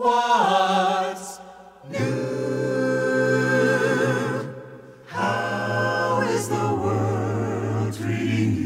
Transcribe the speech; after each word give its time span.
What's 0.00 1.40
new? 1.90 1.98
How 5.04 6.22
is 6.26 6.48
the 6.48 6.54
world 6.54 7.94
treating 7.94 8.56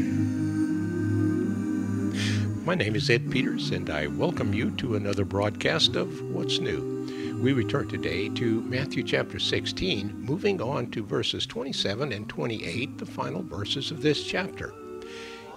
you? 2.13 2.21
My 2.63 2.73
name 2.73 2.95
is 2.95 3.09
Ed 3.09 3.29
Peters, 3.29 3.71
and 3.71 3.89
I 3.89 4.07
welcome 4.07 4.53
you 4.53 4.71
to 4.77 4.95
another 4.95 5.25
broadcast 5.25 5.97
of 5.97 6.21
What's 6.31 6.59
New. 6.59 7.41
We 7.41 7.51
return 7.51 7.89
today 7.89 8.29
to 8.29 8.61
Matthew 8.61 9.03
chapter 9.03 9.37
16, 9.37 10.17
moving 10.17 10.61
on 10.61 10.89
to 10.91 11.03
verses 11.03 11.45
27 11.45 12.13
and 12.13 12.29
28, 12.29 12.97
the 12.97 13.05
final 13.05 13.43
verses 13.43 13.91
of 13.91 14.01
this 14.01 14.23
chapter. 14.23 14.73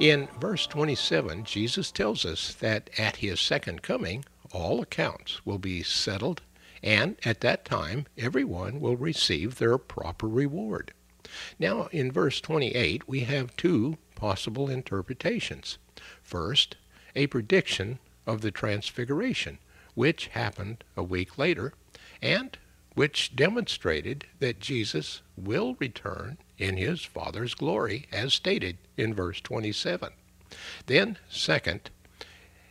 In 0.01 0.27
verse 0.41 0.67
27, 0.67 1.45
Jesus 1.45 1.93
tells 1.93 2.25
us 2.25 2.55
that 2.55 2.91
at 2.99 3.15
his 3.15 3.41
second 3.41 3.83
coming, 3.83 4.25
all 4.52 4.80
accounts 4.80 5.45
will 5.45 5.59
be 5.59 5.83
settled, 5.83 6.43
and 6.83 7.16
at 7.25 7.41
that 7.41 7.65
time, 7.65 8.07
everyone 8.16 8.80
will 8.80 8.97
receive 8.97 9.57
their 9.57 9.79
proper 9.79 10.29
reward. 10.29 10.93
Now, 11.59 11.88
in 11.93 12.11
verse 12.11 12.41
28, 12.41 13.09
we 13.09 13.21
have 13.21 13.57
two 13.57 13.98
possible 14.15 14.71
interpretations. 14.71 15.79
First, 16.23 16.77
a 17.15 17.27
prediction 17.27 17.98
of 18.27 18.41
the 18.41 18.51
Transfiguration, 18.51 19.59
which 19.95 20.29
happened 20.29 20.85
a 20.96 21.02
week 21.02 21.37
later, 21.38 21.73
and 22.23 22.57
which 22.95 23.37
demonstrated 23.37 24.27
that 24.41 24.60
Jesus 24.60 25.23
will 25.37 25.77
return 25.79 26.38
in 26.57 26.77
his 26.77 27.05
Father's 27.05 27.55
glory, 27.55 28.07
as 28.10 28.35
stated 28.35 28.79
in 28.96 29.15
verse 29.15 29.41
27. 29.41 30.10
Then, 30.87 31.19
second, 31.29 31.91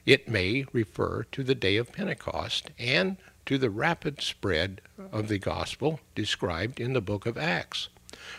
it 0.08 0.30
may 0.30 0.66
refer 0.72 1.24
to 1.34 1.44
the 1.44 1.54
day 1.54 1.76
of 1.76 1.92
Pentecost 1.92 2.72
and 2.80 3.18
to 3.46 3.58
the 3.58 3.70
rapid 3.70 4.22
spread 4.22 4.80
of 5.12 5.28
the 5.28 5.38
gospel 5.38 6.00
described 6.16 6.80
in 6.80 6.94
the 6.94 7.02
book 7.02 7.26
of 7.26 7.38
Acts. 7.38 7.90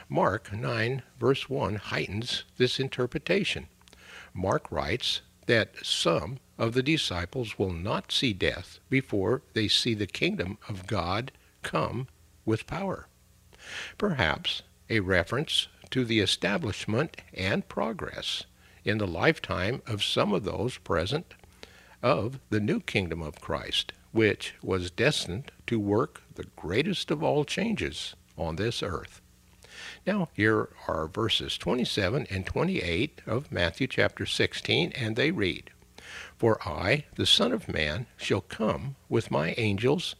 Mark 0.08 0.50
9, 0.50 1.02
verse 1.20 1.50
1 1.50 1.74
heightens 1.76 2.44
this 2.56 2.80
interpretation. 2.80 3.68
Mark 4.32 4.72
writes 4.72 5.20
that 5.44 5.74
some 5.84 6.38
of 6.56 6.72
the 6.72 6.82
disciples 6.82 7.58
will 7.58 7.72
not 7.72 8.10
see 8.10 8.32
death 8.32 8.80
before 8.88 9.42
they 9.52 9.68
see 9.68 9.92
the 9.92 10.06
kingdom 10.06 10.56
of 10.70 10.86
God 10.86 11.32
come 11.62 12.08
with 12.46 12.66
power. 12.66 13.08
Perhaps 13.98 14.62
a 14.88 15.00
reference 15.00 15.68
to 15.90 16.06
the 16.06 16.20
establishment 16.20 17.18
and 17.34 17.68
progress 17.68 18.44
in 18.84 18.96
the 18.96 19.06
lifetime 19.06 19.82
of 19.86 20.02
some 20.02 20.32
of 20.32 20.44
those 20.44 20.78
present 20.78 21.34
of 22.02 22.38
the 22.50 22.60
new 22.60 22.80
kingdom 22.80 23.22
of 23.22 23.40
Christ, 23.40 23.92
which 24.12 24.54
was 24.62 24.90
destined 24.90 25.50
to 25.66 25.78
work 25.78 26.22
the 26.34 26.46
greatest 26.56 27.10
of 27.10 27.22
all 27.22 27.44
changes 27.44 28.14
on 28.36 28.56
this 28.56 28.82
earth. 28.82 29.20
Now, 30.06 30.28
here 30.34 30.70
are 30.86 31.06
verses 31.06 31.58
27 31.58 32.26
and 32.30 32.46
28 32.46 33.22
of 33.26 33.52
Matthew 33.52 33.86
chapter 33.86 34.26
16, 34.26 34.92
and 34.92 35.16
they 35.16 35.30
read 35.30 35.70
For 36.36 36.60
I, 36.66 37.04
the 37.16 37.26
Son 37.26 37.52
of 37.52 37.68
Man, 37.68 38.06
shall 38.16 38.40
come 38.40 38.96
with 39.08 39.30
my 39.30 39.54
angels 39.56 40.16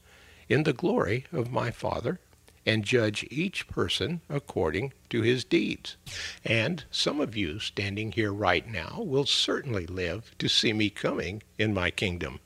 in 0.48 0.62
the 0.62 0.72
glory 0.72 1.26
of 1.32 1.50
my 1.50 1.70
Father 1.70 2.20
and 2.69 2.84
judge 2.84 3.27
each 3.30 3.66
person 3.66 4.20
according 4.28 4.92
to 5.08 5.22
his 5.22 5.42
deeds. 5.42 5.97
And 6.44 6.84
some 6.91 7.19
of 7.19 7.34
you 7.34 7.58
standing 7.61 8.12
here 8.12 8.30
right 8.30 8.70
now 8.70 9.00
will 9.00 9.24
certainly 9.24 9.86
live 9.86 10.36
to 10.38 10.48
see 10.48 10.74
me 10.74 10.91
coming 10.91 11.42
in 11.56 11.72
my 11.72 11.91
kingdom. 11.91 12.41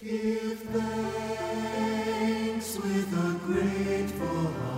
Give 0.00 0.58
thanks 0.72 1.58
with 2.78 3.12
a 3.12 3.38
grateful 3.44 4.26
heart. 4.26 4.73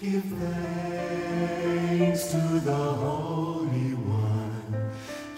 Give 0.00 0.22
thanks 0.22 2.30
to 2.30 2.60
the 2.60 2.72
Holy 2.72 3.94
One. 3.94 4.92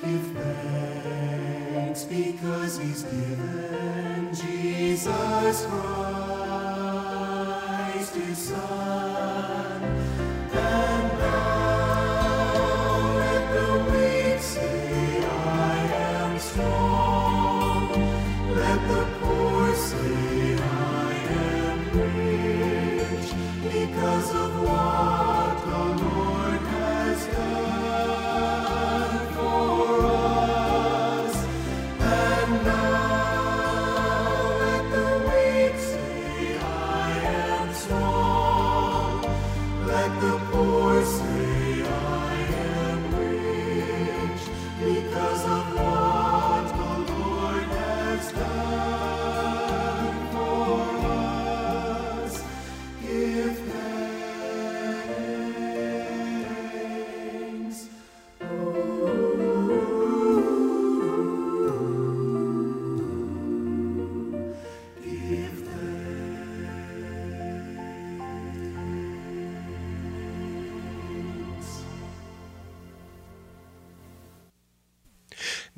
Give 0.05 0.21
thanks 0.37 2.05
because 2.05 2.79
He's 2.79 3.03
given 3.05 4.29
Jesus 4.35 5.07
Christ, 5.07 5.67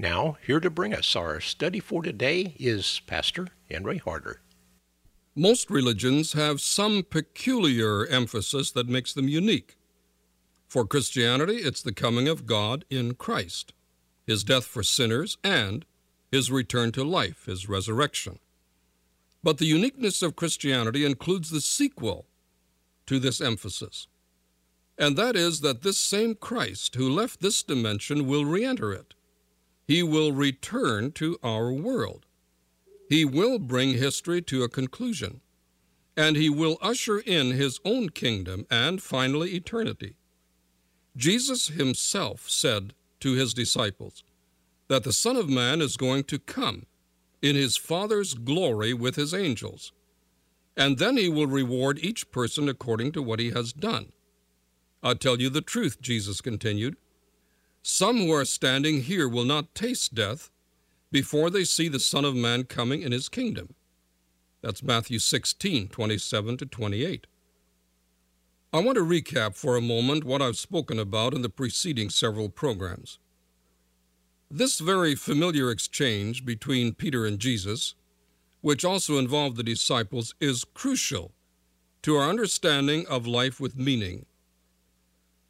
Now, 0.02 0.36
here 0.44 0.58
to 0.58 0.68
bring 0.68 0.92
us 0.92 1.14
our 1.14 1.40
study 1.40 1.78
for 1.78 2.02
today 2.02 2.56
is 2.58 3.00
Pastor 3.06 3.46
Henry 3.70 3.98
Harder. 3.98 4.40
Most 5.36 5.70
religions 5.70 6.32
have 6.32 6.60
some 6.60 7.04
peculiar 7.08 8.04
emphasis 8.06 8.72
that 8.72 8.88
makes 8.88 9.14
them 9.14 9.28
unique. 9.28 9.76
For 10.66 10.84
Christianity, 10.84 11.58
it's 11.58 11.82
the 11.82 11.94
coming 11.94 12.26
of 12.26 12.46
God 12.46 12.84
in 12.90 13.14
Christ, 13.14 13.74
his 14.26 14.42
death 14.42 14.64
for 14.64 14.82
sinners, 14.82 15.38
and 15.44 15.84
his 16.32 16.50
return 16.50 16.90
to 16.90 17.04
life, 17.04 17.44
his 17.44 17.68
resurrection. 17.68 18.40
But 19.40 19.58
the 19.58 19.66
uniqueness 19.66 20.20
of 20.20 20.34
Christianity 20.34 21.04
includes 21.04 21.50
the 21.50 21.60
sequel 21.60 22.26
to 23.06 23.20
this 23.20 23.40
emphasis, 23.40 24.08
and 24.98 25.16
that 25.16 25.36
is 25.36 25.60
that 25.60 25.82
this 25.82 25.98
same 25.98 26.34
Christ 26.34 26.96
who 26.96 27.08
left 27.08 27.40
this 27.40 27.62
dimension 27.62 28.26
will 28.26 28.44
re 28.44 28.64
enter 28.64 28.92
it. 28.92 29.14
He 29.86 30.02
will 30.02 30.32
return 30.32 31.12
to 31.12 31.38
our 31.42 31.72
world. 31.72 32.26
He 33.08 33.24
will 33.24 33.58
bring 33.58 33.90
history 33.90 34.40
to 34.42 34.62
a 34.62 34.68
conclusion, 34.68 35.40
and 36.16 36.36
he 36.36 36.48
will 36.48 36.78
usher 36.80 37.18
in 37.18 37.50
his 37.50 37.78
own 37.84 38.10
kingdom 38.10 38.66
and 38.70 39.02
finally 39.02 39.54
eternity. 39.54 40.14
Jesus 41.16 41.68
himself 41.68 42.48
said 42.48 42.94
to 43.20 43.34
his 43.34 43.52
disciples 43.52 44.24
that 44.88 45.04
the 45.04 45.12
Son 45.12 45.36
of 45.36 45.48
Man 45.48 45.80
is 45.80 45.96
going 45.96 46.24
to 46.24 46.38
come 46.38 46.86
in 47.42 47.56
his 47.56 47.76
Father's 47.76 48.34
glory 48.34 48.94
with 48.94 49.16
his 49.16 49.34
angels, 49.34 49.92
and 50.76 50.98
then 50.98 51.16
he 51.16 51.28
will 51.28 51.46
reward 51.46 51.98
each 51.98 52.30
person 52.30 52.68
according 52.68 53.12
to 53.12 53.22
what 53.22 53.40
he 53.40 53.50
has 53.50 53.72
done. 53.72 54.12
I'll 55.02 55.16
tell 55.16 55.40
you 55.40 55.50
the 55.50 55.60
truth, 55.60 56.00
Jesus 56.00 56.40
continued. 56.40 56.96
Some 57.82 58.18
who 58.18 58.32
are 58.32 58.44
standing 58.44 59.02
here 59.02 59.28
will 59.28 59.44
not 59.44 59.74
taste 59.74 60.14
death 60.14 60.50
before 61.10 61.50
they 61.50 61.64
see 61.64 61.88
the 61.88 62.00
Son 62.00 62.24
of 62.24 62.34
Man 62.34 62.64
coming 62.64 63.02
in 63.02 63.12
his 63.12 63.28
kingdom. 63.28 63.74
That's 64.62 64.82
Matthew 64.82 65.18
16, 65.18 65.88
27 65.88 66.56
to 66.58 66.66
28. 66.66 67.26
I 68.72 68.78
want 68.78 68.96
to 68.96 69.04
recap 69.04 69.56
for 69.56 69.76
a 69.76 69.82
moment 69.82 70.24
what 70.24 70.40
I've 70.40 70.56
spoken 70.56 70.98
about 70.98 71.34
in 71.34 71.42
the 71.42 71.48
preceding 71.48 72.08
several 72.08 72.48
programs. 72.48 73.18
This 74.50 74.78
very 74.78 75.14
familiar 75.14 75.70
exchange 75.70 76.44
between 76.44 76.94
Peter 76.94 77.26
and 77.26 77.38
Jesus 77.38 77.94
which 78.62 78.84
also 78.84 79.18
involved 79.18 79.56
the 79.56 79.62
disciples, 79.62 80.34
is 80.40 80.64
crucial 80.64 81.32
to 82.00 82.16
our 82.16 82.30
understanding 82.30 83.04
of 83.08 83.26
life 83.26 83.60
with 83.60 83.76
meaning. 83.76 84.24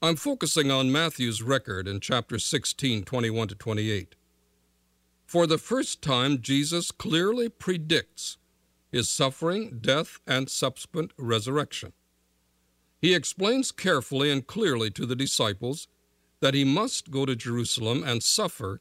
I'm 0.04 0.16
focusing 0.16 0.68
on 0.68 0.90
Matthew's 0.90 1.44
record 1.44 1.86
in 1.86 2.00
chapter 2.00 2.36
16, 2.36 3.04
21 3.04 3.46
to 3.46 3.54
28. 3.54 4.16
For 5.26 5.46
the 5.46 5.58
first 5.58 6.02
time, 6.02 6.40
Jesus 6.40 6.90
clearly 6.90 7.48
predicts 7.48 8.36
his 8.90 9.08
suffering, 9.08 9.78
death, 9.80 10.18
and 10.26 10.50
subsequent 10.50 11.12
resurrection. 11.16 11.92
He 13.00 13.14
explains 13.14 13.70
carefully 13.70 14.28
and 14.28 14.44
clearly 14.44 14.90
to 14.90 15.06
the 15.06 15.14
disciples 15.14 15.86
that 16.40 16.54
he 16.54 16.64
must 16.64 17.12
go 17.12 17.24
to 17.24 17.36
Jerusalem 17.36 18.02
and 18.04 18.24
suffer 18.24 18.80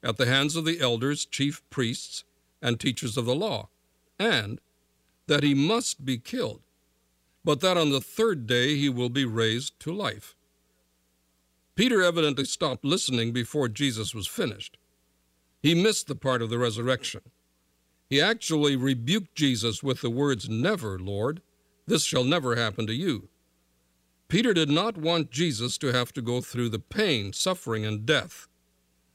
at 0.00 0.16
the 0.16 0.26
hands 0.26 0.54
of 0.54 0.64
the 0.64 0.78
elders, 0.78 1.26
chief 1.26 1.60
priests, 1.70 2.22
and 2.62 2.78
teachers 2.78 3.16
of 3.16 3.24
the 3.24 3.34
law, 3.34 3.68
and 4.16 4.60
that 5.26 5.42
he 5.42 5.54
must 5.54 6.04
be 6.04 6.18
killed, 6.18 6.60
but 7.44 7.58
that 7.62 7.76
on 7.76 7.90
the 7.90 8.00
third 8.00 8.46
day 8.46 8.76
he 8.76 8.88
will 8.88 9.10
be 9.10 9.24
raised 9.24 9.80
to 9.80 9.92
life. 9.92 10.36
Peter 11.74 12.02
evidently 12.02 12.44
stopped 12.44 12.84
listening 12.84 13.32
before 13.32 13.68
Jesus 13.68 14.14
was 14.14 14.26
finished. 14.26 14.76
He 15.62 15.74
missed 15.74 16.06
the 16.06 16.14
part 16.14 16.42
of 16.42 16.50
the 16.50 16.58
resurrection. 16.58 17.22
He 18.10 18.20
actually 18.20 18.76
rebuked 18.76 19.34
Jesus 19.34 19.82
with 19.82 20.02
the 20.02 20.10
words, 20.10 20.48
Never, 20.48 20.98
Lord, 20.98 21.40
this 21.86 22.04
shall 22.04 22.24
never 22.24 22.56
happen 22.56 22.86
to 22.86 22.94
you. 22.94 23.28
Peter 24.28 24.52
did 24.52 24.70
not 24.70 24.96
want 24.96 25.30
Jesus 25.30 25.78
to 25.78 25.92
have 25.92 26.12
to 26.12 26.22
go 26.22 26.40
through 26.40 26.68
the 26.68 26.78
pain, 26.78 27.32
suffering, 27.32 27.84
and 27.84 28.04
death. 28.04 28.48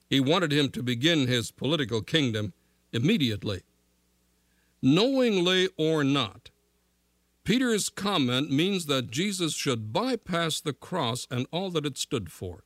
He 0.09 0.19
wanted 0.19 0.51
him 0.51 0.69
to 0.69 0.83
begin 0.83 1.27
his 1.27 1.51
political 1.51 2.01
kingdom 2.01 2.53
immediately. 2.91 3.63
Knowingly 4.81 5.69
or 5.77 6.03
not, 6.03 6.49
Peter's 7.47 7.87
comment 7.87 8.51
means 8.51 8.87
that 8.87 9.09
Jesus 9.09 9.53
should 9.53 9.93
bypass 9.93 10.59
the 10.59 10.73
cross 10.73 11.25
and 11.31 11.47
all 11.49 11.69
that 11.69 11.85
it 11.85 11.97
stood 11.97 12.29
for. 12.29 12.65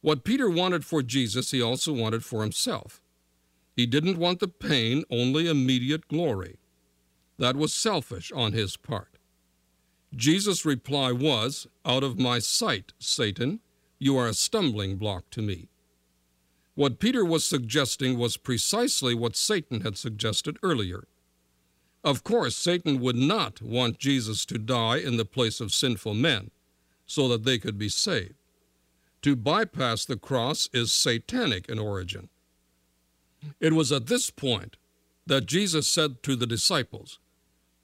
What 0.00 0.24
Peter 0.24 0.48
wanted 0.48 0.86
for 0.86 1.02
Jesus, 1.02 1.50
he 1.50 1.60
also 1.60 1.92
wanted 1.92 2.24
for 2.24 2.40
himself. 2.40 3.02
He 3.76 3.84
didn't 3.84 4.16
want 4.16 4.40
the 4.40 4.48
pain, 4.48 5.04
only 5.10 5.50
immediate 5.50 6.08
glory. 6.08 6.56
That 7.36 7.56
was 7.56 7.74
selfish 7.74 8.32
on 8.32 8.54
his 8.54 8.78
part. 8.78 9.18
Jesus' 10.16 10.64
reply 10.64 11.12
was, 11.12 11.66
Out 11.84 12.02
of 12.02 12.18
my 12.18 12.38
sight, 12.38 12.94
Satan, 12.98 13.60
you 13.98 14.16
are 14.16 14.28
a 14.28 14.32
stumbling 14.32 14.96
block 14.96 15.28
to 15.32 15.42
me. 15.42 15.68
What 16.74 17.00
Peter 17.00 17.22
was 17.22 17.44
suggesting 17.44 18.18
was 18.18 18.38
precisely 18.38 19.14
what 19.14 19.36
Satan 19.36 19.82
had 19.82 19.98
suggested 19.98 20.58
earlier. 20.62 21.06
Of 22.04 22.24
course, 22.24 22.56
Satan 22.56 23.00
would 23.00 23.16
not 23.16 23.60
want 23.60 23.98
Jesus 23.98 24.44
to 24.46 24.58
die 24.58 24.98
in 24.98 25.16
the 25.16 25.24
place 25.24 25.60
of 25.60 25.72
sinful 25.72 26.14
men 26.14 26.50
so 27.06 27.28
that 27.28 27.44
they 27.44 27.58
could 27.58 27.78
be 27.78 27.88
saved. 27.88 28.34
To 29.22 29.34
bypass 29.34 30.04
the 30.04 30.16
cross 30.16 30.68
is 30.72 30.92
satanic 30.92 31.68
in 31.68 31.78
origin. 31.78 32.28
It 33.60 33.72
was 33.72 33.90
at 33.90 34.06
this 34.06 34.30
point 34.30 34.76
that 35.26 35.46
Jesus 35.46 35.88
said 35.88 36.22
to 36.22 36.36
the 36.36 36.46
disciples, 36.46 37.18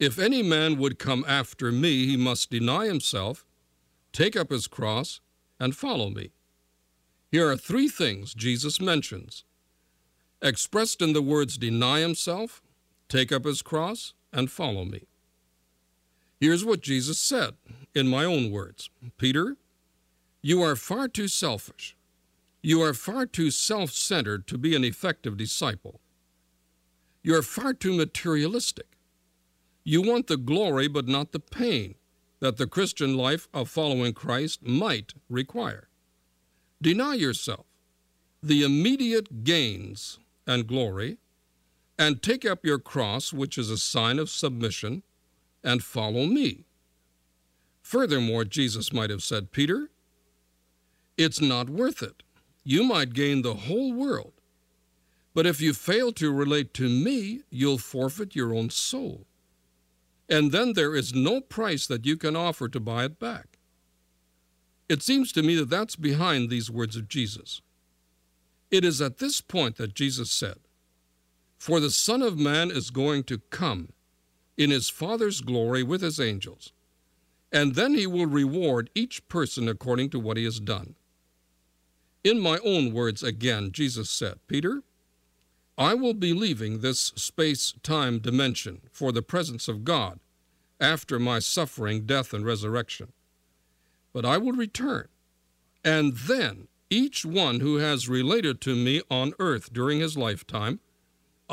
if 0.00 0.18
any 0.18 0.42
man 0.42 0.78
would 0.78 0.98
come 0.98 1.24
after 1.28 1.70
me, 1.70 2.06
he 2.06 2.16
must 2.16 2.50
deny 2.50 2.86
himself, 2.86 3.46
take 4.12 4.36
up 4.36 4.50
his 4.50 4.66
cross, 4.66 5.20
and 5.60 5.76
follow 5.76 6.10
me. 6.10 6.30
Here 7.30 7.48
are 7.48 7.56
three 7.56 7.88
things 7.88 8.34
Jesus 8.34 8.80
mentions, 8.80 9.44
expressed 10.42 11.00
in 11.00 11.12
the 11.12 11.22
words 11.22 11.56
deny 11.56 12.00
himself, 12.00 12.60
take 13.08 13.32
up 13.32 13.44
his 13.44 13.62
cross, 13.62 14.14
and 14.32 14.50
follow 14.50 14.84
me. 14.84 15.04
Here's 16.40 16.64
what 16.64 16.80
Jesus 16.82 17.18
said 17.18 17.54
in 17.94 18.08
my 18.08 18.24
own 18.24 18.50
words 18.50 18.90
Peter, 19.16 19.56
you 20.42 20.62
are 20.62 20.76
far 20.76 21.08
too 21.08 21.28
selfish. 21.28 21.96
You 22.62 22.82
are 22.82 22.94
far 22.94 23.26
too 23.26 23.50
self 23.50 23.90
centered 23.90 24.46
to 24.48 24.58
be 24.58 24.74
an 24.74 24.84
effective 24.84 25.36
disciple. 25.36 26.00
You 27.22 27.34
are 27.36 27.42
far 27.42 27.72
too 27.74 27.94
materialistic. 27.94 28.98
You 29.84 30.02
want 30.02 30.26
the 30.26 30.36
glory, 30.36 30.88
but 30.88 31.06
not 31.06 31.32
the 31.32 31.40
pain 31.40 31.94
that 32.40 32.56
the 32.56 32.66
Christian 32.66 33.16
life 33.16 33.48
of 33.54 33.70
following 33.70 34.12
Christ 34.12 34.62
might 34.62 35.14
require. 35.30 35.88
Deny 36.82 37.14
yourself 37.14 37.66
the 38.42 38.62
immediate 38.62 39.44
gains 39.44 40.18
and 40.46 40.66
glory, 40.66 41.16
and 41.98 42.22
take 42.22 42.44
up 42.44 42.64
your 42.64 42.78
cross, 42.78 43.32
which 43.32 43.56
is 43.56 43.70
a 43.70 43.78
sign 43.78 44.18
of 44.18 44.30
submission, 44.30 45.02
and 45.62 45.82
follow 45.82 46.26
me. 46.26 46.64
Furthermore, 47.82 48.44
Jesus 48.44 48.92
might 48.92 49.10
have 49.10 49.22
said, 49.22 49.52
Peter, 49.52 49.90
it's 51.16 51.40
not 51.40 51.70
worth 51.70 52.02
it. 52.02 52.22
You 52.64 52.82
might 52.84 53.12
gain 53.12 53.42
the 53.42 53.54
whole 53.54 53.92
world, 53.92 54.32
but 55.34 55.46
if 55.46 55.60
you 55.60 55.74
fail 55.74 56.12
to 56.12 56.32
relate 56.32 56.74
to 56.74 56.88
me, 56.88 57.42
you'll 57.50 57.78
forfeit 57.78 58.34
your 58.34 58.54
own 58.54 58.70
soul 58.70 59.26
and 60.28 60.52
then 60.52 60.72
there 60.72 60.94
is 60.94 61.14
no 61.14 61.40
price 61.40 61.86
that 61.86 62.06
you 62.06 62.16
can 62.16 62.36
offer 62.36 62.68
to 62.68 62.80
buy 62.80 63.04
it 63.04 63.18
back. 63.18 63.58
It 64.88 65.02
seems 65.02 65.32
to 65.32 65.42
me 65.42 65.54
that 65.56 65.70
that's 65.70 65.96
behind 65.96 66.50
these 66.50 66.70
words 66.70 66.96
of 66.96 67.08
Jesus. 67.08 67.60
It 68.70 68.84
is 68.84 69.00
at 69.00 69.18
this 69.18 69.40
point 69.40 69.76
that 69.76 69.94
Jesus 69.94 70.30
said, 70.30 70.58
For 71.64 71.80
the 71.80 71.90
Son 71.90 72.20
of 72.20 72.38
Man 72.38 72.70
is 72.70 72.90
going 72.90 73.24
to 73.24 73.38
come 73.48 73.94
in 74.58 74.68
his 74.68 74.90
Father's 74.90 75.40
glory 75.40 75.82
with 75.82 76.02
his 76.02 76.20
angels, 76.20 76.74
and 77.50 77.74
then 77.74 77.94
he 77.94 78.06
will 78.06 78.26
reward 78.26 78.90
each 78.94 79.26
person 79.28 79.66
according 79.66 80.10
to 80.10 80.20
what 80.20 80.36
he 80.36 80.44
has 80.44 80.60
done. 80.60 80.94
In 82.22 82.38
my 82.38 82.58
own 82.58 82.92
words 82.92 83.22
again, 83.22 83.72
Jesus 83.72 84.10
said, 84.10 84.40
Peter, 84.46 84.82
I 85.78 85.94
will 85.94 86.12
be 86.12 86.34
leaving 86.34 86.80
this 86.80 87.00
space 87.16 87.72
time 87.82 88.18
dimension 88.18 88.82
for 88.92 89.10
the 89.10 89.22
presence 89.22 89.66
of 89.66 89.84
God 89.84 90.20
after 90.78 91.18
my 91.18 91.38
suffering, 91.38 92.04
death, 92.04 92.34
and 92.34 92.44
resurrection. 92.44 93.14
But 94.12 94.26
I 94.26 94.36
will 94.36 94.52
return, 94.52 95.08
and 95.82 96.14
then 96.14 96.68
each 96.90 97.24
one 97.24 97.60
who 97.60 97.76
has 97.76 98.06
related 98.06 98.60
to 98.60 98.76
me 98.76 99.00
on 99.10 99.32
earth 99.38 99.72
during 99.72 100.00
his 100.00 100.18
lifetime, 100.18 100.80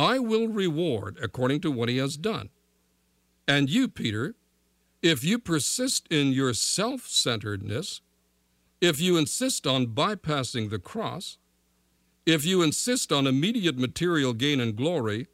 I 0.02 0.18
will 0.18 0.48
reward 0.48 1.20
according 1.22 1.62
to 1.62 1.70
what 1.70 1.88
he 1.88 1.98
has 1.98 2.18
done. 2.18 2.50
And 3.48 3.70
you, 3.70 3.88
Peter, 3.88 4.34
if 5.04 5.24
you 5.24 5.38
persist 5.38 6.08
in 6.10 6.32
your 6.32 6.56
self 6.56 7.06
centeredness, 7.08 8.02
if 8.82 9.00
you 9.00 9.16
insist 9.16 9.68
on 9.68 9.94
bypassing 9.94 10.72
the 10.72 10.80
cross, 10.80 11.38
if 12.26 12.44
you 12.44 12.64
insist 12.64 13.12
on 13.12 13.28
immediate 13.28 13.78
material 13.78 14.34
gain 14.34 14.60
and 14.60 14.76
glory, 14.76 15.28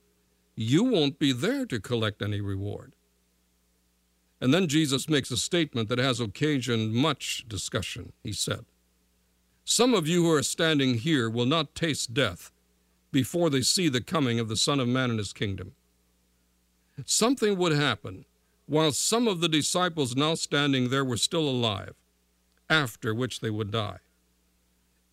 you 0.54 0.84
won't 0.84 1.18
be 1.18 1.32
there 1.32 1.66
to 1.66 1.80
collect 1.80 2.22
any 2.22 2.42
reward. 2.42 2.92
And 4.42 4.54
then 4.54 4.68
Jesus 4.68 5.08
makes 5.08 5.32
a 5.32 5.38
statement 5.38 5.88
that 5.88 5.98
has 5.98 6.20
occasioned 6.20 6.94
much 6.94 7.46
discussion. 7.48 8.12
He 8.22 8.34
said, 8.34 8.66
Some 9.64 9.94
of 9.94 10.10
you 10.10 10.24
who 10.24 10.34
are 10.34 10.44
standing 10.44 10.96
here 10.96 11.30
will 11.30 11.46
not 11.46 11.74
taste 11.74 12.14
death 12.14 12.52
before 13.12 13.50
they 13.50 13.62
see 13.62 13.90
the 13.90 14.02
coming 14.02 14.40
of 14.40 14.50
the 14.50 14.58
Son 14.58 14.80
of 14.80 14.88
Man 14.88 15.12
in 15.12 15.18
his 15.18 15.34
kingdom. 15.34 15.74
Something 17.06 17.58
would 17.58 17.74
happen 17.74 18.26
while 18.66 18.92
some 18.92 19.28
of 19.28 19.40
the 19.40 19.50
disciples 19.50 20.16
now 20.16 20.36
standing 20.36 20.90
there 20.90 21.06
were 21.06 21.18
still 21.18 21.48
alive, 21.48 21.94
after 22.70 23.16
which 23.16 23.40
they 23.40 23.50
would 23.50 23.72
die. 23.72 24.00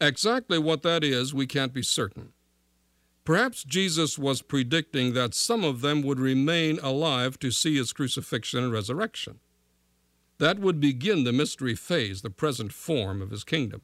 Exactly 0.00 0.58
what 0.58 0.82
that 0.82 1.04
is, 1.04 1.32
we 1.32 1.46
can't 1.46 1.72
be 1.72 1.82
certain. 1.82 2.32
Perhaps 3.24 3.64
Jesus 3.64 4.18
was 4.18 4.42
predicting 4.42 5.14
that 5.14 5.34
some 5.34 5.64
of 5.64 5.80
them 5.80 6.02
would 6.02 6.20
remain 6.20 6.78
alive 6.82 7.38
to 7.38 7.50
see 7.50 7.76
his 7.76 7.92
crucifixion 7.92 8.64
and 8.64 8.72
resurrection. 8.72 9.38
That 10.38 10.58
would 10.58 10.80
begin 10.80 11.24
the 11.24 11.32
mystery 11.32 11.74
phase, 11.74 12.22
the 12.22 12.30
present 12.30 12.72
form 12.72 13.22
of 13.22 13.30
his 13.30 13.44
kingdom. 13.44 13.82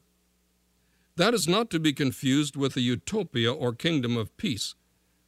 That 1.15 1.33
is 1.33 1.47
not 1.47 1.69
to 1.71 1.79
be 1.79 1.93
confused 1.93 2.55
with 2.55 2.73
the 2.73 2.81
utopia 2.81 3.53
or 3.53 3.73
kingdom 3.73 4.17
of 4.17 4.35
peace, 4.37 4.75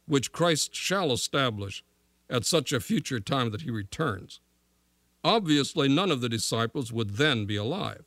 which 0.06 0.32
Christ 0.32 0.74
shall 0.74 1.12
establish 1.12 1.84
at 2.28 2.44
such 2.44 2.72
a 2.72 2.80
future 2.80 3.20
time 3.20 3.50
that 3.50 3.62
he 3.62 3.70
returns. 3.70 4.40
Obviously, 5.22 5.88
none 5.88 6.10
of 6.10 6.20
the 6.20 6.28
disciples 6.28 6.92
would 6.92 7.16
then 7.16 7.46
be 7.46 7.56
alive. 7.56 8.04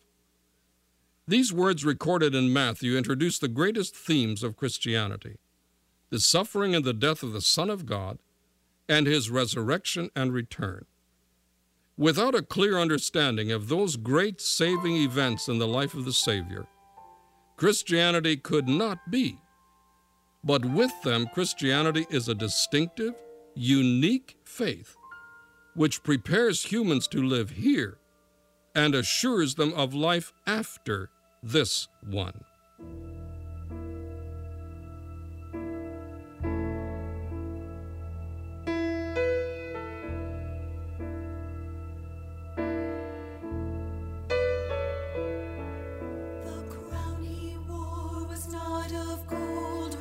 These 1.28 1.52
words 1.52 1.84
recorded 1.84 2.34
in 2.34 2.54
Matthew 2.54 2.98
introduce 2.98 3.38
the 3.38 3.48
greatest 3.48 3.96
themes 3.96 4.44
of 4.44 4.56
Christianity 4.56 5.38
the 6.10 6.20
suffering 6.22 6.74
and 6.74 6.86
the 6.86 6.94
death 6.94 7.22
of 7.22 7.34
the 7.34 7.42
Son 7.42 7.70
of 7.70 7.86
God 7.86 8.18
and 8.88 9.06
his 9.06 9.30
resurrection 9.30 10.10
and 10.16 10.32
return. 10.32 10.86
Without 11.98 12.34
a 12.34 12.42
clear 12.42 12.80
understanding 12.80 13.52
of 13.52 13.68
those 13.68 13.98
great 13.98 14.40
saving 14.40 14.96
events 14.96 15.50
in 15.50 15.58
the 15.58 15.68
life 15.68 15.94
of 15.94 16.06
the 16.06 16.14
Savior, 16.14 16.66
Christianity 17.58 18.38
could 18.38 18.68
not 18.68 19.12
be. 19.12 19.40
But 20.44 20.64
with 20.64 20.94
them, 21.02 21.28
Christianity 21.34 22.06
is 22.10 22.30
a 22.30 22.36
distinctive, 22.36 23.16
unique 23.56 24.38
faith 24.46 24.96
which 25.74 26.04
prepares 26.04 26.64
humans 26.64 27.08
to 27.08 27.22
live 27.22 27.52
here 27.52 27.98
and 28.74 28.96
assures 28.96 29.56
them 29.56 29.74
of 29.74 29.94
life 29.94 30.34
after 30.46 31.10
this 31.44 31.88
one. 32.02 32.44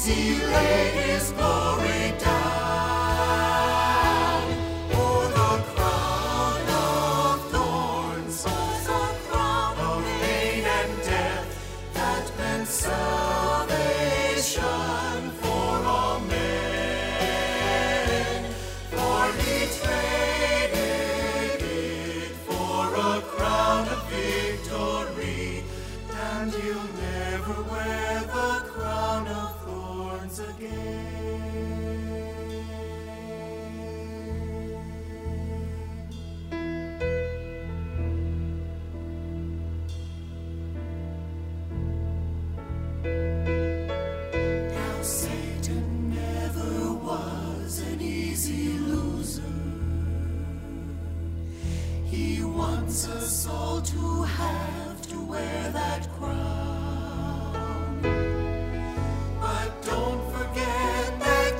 see 0.00 0.28
you 0.28 0.46
later. 0.46 0.69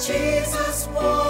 Jesus 0.00 0.88
was. 0.94 1.29